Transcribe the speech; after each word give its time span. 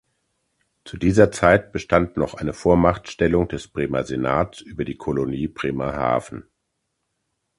Zu 0.83 0.97
dieser 0.97 1.31
Zeit 1.31 1.71
bestand 1.73 2.17
noch 2.17 2.33
eine 2.33 2.53
Vormachtstellung 2.53 3.47
des 3.49 3.67
Bremer 3.67 4.03
Senats 4.03 4.59
über 4.59 4.83
die 4.83 4.97
„Colonie“ 4.97 5.47
Bremerhaven. 5.47 6.45